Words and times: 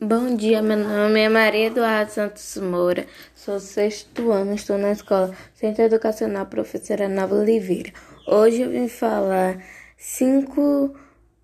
Bom 0.00 0.36
dia, 0.36 0.62
meu 0.62 0.76
nome 0.76 1.22
é 1.22 1.28
Maria 1.28 1.66
Eduardo 1.66 2.12
Santos 2.12 2.56
Moura, 2.58 3.04
sou 3.34 3.58
sexto 3.58 4.30
ano, 4.30 4.54
estou 4.54 4.78
na 4.78 4.92
escola 4.92 5.34
Centro 5.54 5.82
Educacional 5.82 6.46
Professora 6.46 7.08
Nova 7.08 7.34
Oliveira. 7.34 7.92
Hoje 8.24 8.60
eu 8.60 8.70
vim 8.70 8.86
falar 8.86 9.58
cinco 9.96 10.94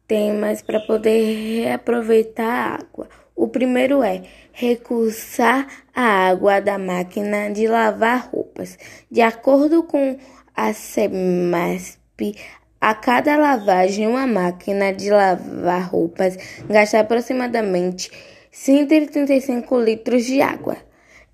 temas 0.06 0.62
para 0.62 0.78
poder 0.78 1.64
reaproveitar 1.64 2.46
a 2.46 2.74
água. 2.76 3.08
O 3.34 3.48
primeiro 3.48 4.04
é 4.04 4.22
recursar 4.52 5.66
a 5.92 6.28
água 6.28 6.60
da 6.60 6.78
máquina 6.78 7.50
de 7.50 7.66
lavar 7.66 8.28
roupas. 8.30 8.78
De 9.10 9.20
acordo 9.20 9.82
com 9.82 10.16
a 10.54 10.72
SEMASP, 10.72 12.36
a 12.80 12.94
cada 12.94 13.36
lavagem, 13.36 14.06
uma 14.06 14.28
máquina 14.28 14.92
de 14.92 15.10
lavar 15.10 15.90
roupas 15.90 16.36
gasta 16.68 17.00
aproximadamente 17.00 18.12
135 18.54 19.80
litros 19.80 20.24
de 20.24 20.40
água. 20.40 20.76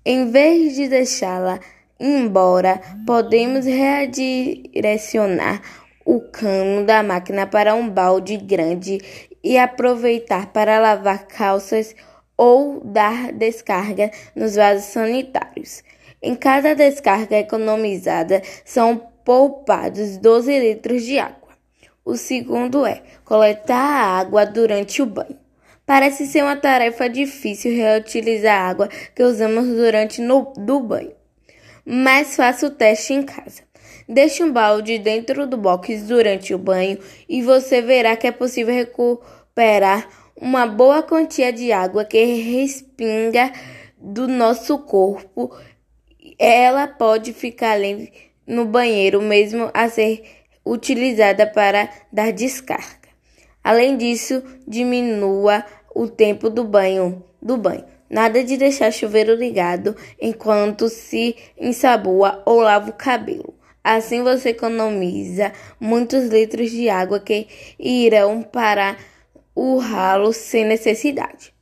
Em 0.03 0.31
vez 0.31 0.75
de 0.75 0.87
deixá-la 0.87 1.59
embora, 1.99 2.81
podemos 3.05 3.63
redirecionar 3.63 5.61
o 6.03 6.19
cano 6.19 6.83
da 6.83 7.03
máquina 7.03 7.45
para 7.45 7.75
um 7.75 7.87
balde 7.87 8.37
grande 8.37 8.97
e 9.43 9.55
aproveitar 9.55 10.47
para 10.47 10.79
lavar 10.79 11.27
calças 11.27 11.95
ou 12.35 12.81
dar 12.83 13.31
descarga 13.31 14.09
nos 14.35 14.55
vasos 14.55 14.85
sanitários. 14.85 15.83
Em 16.23 16.33
cada 16.33 16.73
descarga 16.73 17.37
economizada 17.37 18.41
são 18.65 18.97
poupados 19.23 20.17
12 20.17 20.59
litros 20.59 21.03
de 21.03 21.19
água. 21.19 21.51
O 22.03 22.15
segundo 22.17 22.83
é 22.83 23.03
coletar 23.23 23.75
a 23.75 24.17
água 24.19 24.43
durante 24.43 25.03
o 25.03 25.05
banho. 25.05 25.40
Parece 25.91 26.25
ser 26.25 26.41
uma 26.41 26.55
tarefa 26.55 27.09
difícil 27.09 27.75
reutilizar 27.75 28.61
a 28.61 28.69
água 28.69 28.87
que 29.13 29.21
usamos 29.21 29.67
durante 29.67 30.21
no, 30.21 30.53
do 30.55 30.79
banho. 30.79 31.11
Mas 31.85 32.37
faça 32.37 32.65
o 32.65 32.69
teste 32.69 33.11
em 33.11 33.21
casa. 33.21 33.63
Deixe 34.07 34.41
um 34.41 34.53
balde 34.53 34.97
dentro 34.97 35.45
do 35.45 35.57
box 35.57 36.03
durante 36.03 36.53
o 36.53 36.57
banho 36.57 36.97
e 37.27 37.41
você 37.41 37.81
verá 37.81 38.15
que 38.15 38.25
é 38.25 38.31
possível 38.31 38.73
recuperar 38.73 40.07
uma 40.33 40.65
boa 40.65 41.03
quantia 41.03 41.51
de 41.51 41.73
água 41.73 42.05
que 42.05 42.23
respinga 42.23 43.51
do 43.97 44.29
nosso 44.29 44.79
corpo. 44.79 45.53
Ela 46.39 46.87
pode 46.87 47.33
ficar 47.33 47.71
ali 47.71 48.13
no 48.47 48.63
banheiro 48.63 49.21
mesmo 49.21 49.69
a 49.73 49.89
ser 49.89 50.23
utilizada 50.65 51.45
para 51.45 51.89
dar 52.09 52.31
descarga. 52.31 53.01
Além 53.61 53.97
disso, 53.97 54.41
diminua 54.65 55.63
o 55.93 56.07
tempo 56.07 56.49
do 56.49 56.63
banho, 56.63 57.23
do 57.41 57.57
banho. 57.57 57.85
Nada 58.09 58.43
de 58.43 58.57
deixar 58.57 58.91
chuveiro 58.91 59.33
ligado 59.35 59.95
enquanto 60.19 60.89
se 60.89 61.35
ensabua 61.57 62.43
ou 62.45 62.59
lava 62.59 62.89
o 62.89 62.93
cabelo. 62.93 63.53
Assim 63.83 64.21
você 64.21 64.49
economiza 64.49 65.51
muitos 65.79 66.27
litros 66.27 66.69
de 66.69 66.89
água 66.89 67.19
que 67.19 67.47
irão 67.79 68.43
para 68.43 68.97
o 69.55 69.77
ralo 69.77 70.33
sem 70.33 70.65
necessidade. 70.65 71.53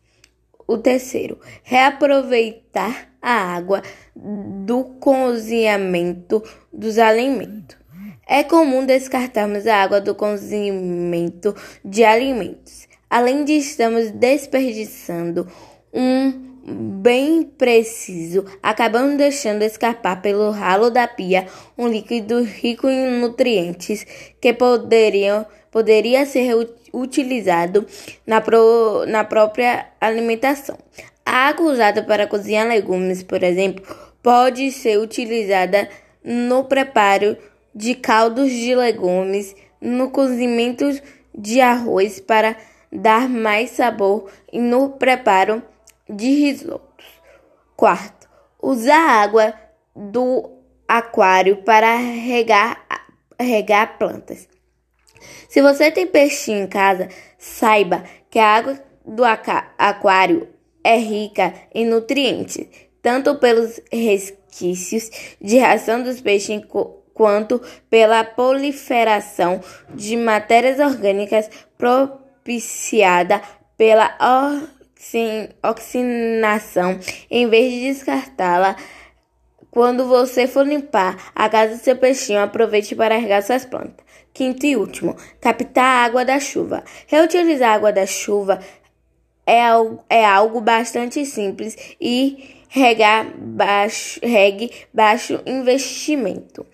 O 0.68 0.78
terceiro, 0.78 1.40
reaproveitar 1.64 3.10
a 3.22 3.32
água 3.32 3.82
do 4.16 4.84
cozinhamento 5.00 6.44
dos 6.74 6.98
alimentos. 6.98 7.78
É 8.28 8.44
comum 8.44 8.86
descartarmos 8.86 9.66
a 9.66 9.78
água 9.78 10.02
do 10.02 10.14
cozimento 10.14 11.56
de 11.84 12.04
alimentos. 12.04 12.89
Além 13.10 13.44
de 13.44 13.54
estarmos 13.54 14.12
desperdiçando 14.12 15.48
um 15.92 16.50
bem 17.02 17.44
preciso, 17.44 18.46
acabamos 18.62 19.18
deixando 19.18 19.64
escapar 19.64 20.22
pelo 20.22 20.52
ralo 20.52 20.92
da 20.92 21.08
pia 21.08 21.48
um 21.76 21.88
líquido 21.88 22.44
rico 22.44 22.88
em 22.88 23.20
nutrientes 23.20 24.06
que 24.40 24.54
poderiam, 24.54 25.46
poderia 25.72 26.26
ser 26.26 26.56
utilizado 26.94 27.86
na, 28.28 28.42
pro, 28.42 29.06
na 29.08 29.24
própria 29.24 29.88
alimentação. 30.00 30.78
A 31.26 31.48
água 31.48 31.72
usada 31.72 32.04
para 32.04 32.28
cozinhar 32.28 32.68
legumes, 32.68 33.24
por 33.24 33.42
exemplo, 33.42 33.84
pode 34.22 34.72
ser 34.72 35.00
utilizada 35.00 35.90
no 36.24 36.66
preparo 36.66 37.36
de 37.74 37.96
caldos 37.96 38.52
de 38.52 38.76
legumes, 38.76 39.56
no 39.82 40.10
cozimento 40.12 40.86
de 41.36 41.62
arroz 41.62 42.20
para 42.20 42.56
dar 42.92 43.30
mais 43.30 43.72
sabor 43.72 44.30
no 44.52 44.92
preparo 44.92 45.64
de 46.10 46.28
risotos. 46.28 47.06
Quarto, 47.76 48.28
usar 48.62 49.22
água 49.22 49.54
do 49.96 50.50
aquário 50.88 51.58
para 51.58 51.96
regar, 51.96 52.86
regar 53.40 53.98
plantas. 53.98 54.48
Se 55.48 55.62
você 55.62 55.92
tem 55.92 56.08
peixinho 56.08 56.64
em 56.64 56.68
casa, 56.68 57.10
saiba 57.38 58.04
que 58.30 58.40
a 58.40 58.56
água 58.56 58.80
do 59.06 59.24
aquário 59.24 60.48
é 60.84 60.98
rica 60.98 61.54
em 61.74 61.86
nutrientes, 61.86 62.68
tanto 63.02 63.36
pelos 63.36 63.80
resquícios 63.92 65.10
de 65.42 65.58
ração 65.58 66.02
dos 66.02 66.22
peixes 66.22 66.62
quanto 67.14 67.62
pela 67.90 68.24
proliferação 68.24 69.60
de 69.94 70.16
matérias 70.16 70.80
orgânicas 70.80 71.50
propiciada 72.50 73.42
pela 73.78 74.18
oxinação. 75.64 77.00
Em 77.30 77.48
vez 77.48 77.72
de 77.72 77.94
descartá-la, 77.94 78.76
quando 79.70 80.08
você 80.08 80.48
for 80.48 80.66
limpar 80.66 81.32
a 81.36 81.48
casa 81.48 81.76
do 81.76 81.82
seu 81.82 81.96
peixinho, 81.96 82.40
aproveite 82.40 82.96
para 82.96 83.18
regar 83.18 83.44
suas 83.44 83.66
plantas. 83.66 84.04
Quinto 84.34 84.66
e 84.66 84.76
último, 84.76 85.16
captar 85.40 85.86
a 85.86 86.06
água 86.06 86.26
da 86.26 86.40
chuva. 86.40 86.84
Reutilizar 87.06 87.70
a 87.70 87.76
água 87.76 87.92
da 87.92 88.08
chuva 88.08 88.60
é 89.46 89.64
algo, 89.64 90.04
é 90.10 90.26
algo 90.26 90.60
bastante 90.60 91.24
simples 91.26 91.78
e 92.02 92.66
regar 92.68 93.28
baixo, 93.38 94.20
regue 94.24 94.72
baixo 94.92 95.40
investimento. 95.46 96.66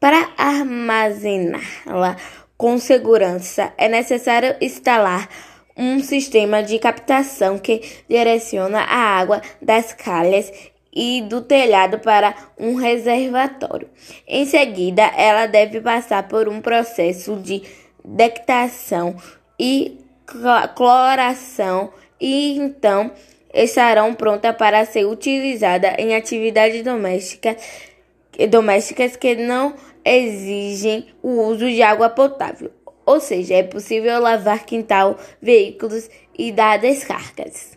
Para 0.00 0.30
armazená-la 0.36 2.16
com 2.60 2.76
segurança, 2.76 3.72
é 3.78 3.88
necessário 3.88 4.54
instalar 4.60 5.30
um 5.74 5.98
sistema 6.00 6.62
de 6.62 6.78
captação 6.78 7.58
que 7.58 7.80
direciona 8.06 8.80
a 8.80 9.18
água 9.18 9.40
das 9.62 9.94
calhas 9.94 10.52
e 10.94 11.22
do 11.22 11.40
telhado 11.40 12.00
para 12.00 12.34
um 12.58 12.74
reservatório. 12.74 13.88
Em 14.28 14.44
seguida, 14.44 15.04
ela 15.16 15.46
deve 15.46 15.80
passar 15.80 16.28
por 16.28 16.50
um 16.50 16.60
processo 16.60 17.36
de 17.36 17.62
dectação 18.04 19.16
e 19.58 19.98
cloração 20.74 21.90
e 22.20 22.58
então 22.58 23.10
estarão 23.54 24.12
prontas 24.12 24.54
para 24.54 24.84
ser 24.84 25.06
utilizadas 25.06 25.94
em 25.98 26.14
atividades 26.14 26.84
domésticas 26.84 27.56
domésticas 28.46 29.16
que 29.16 29.34
não 29.34 29.74
exigem 30.04 31.08
o 31.22 31.42
uso 31.42 31.68
de 31.68 31.82
água 31.82 32.08
potável, 32.08 32.70
ou 33.04 33.20
seja, 33.20 33.54
é 33.54 33.62
possível 33.62 34.20
lavar 34.20 34.64
quintal, 34.64 35.18
veículos 35.42 36.08
e 36.38 36.50
dar 36.52 36.78
descargas. 36.78 37.68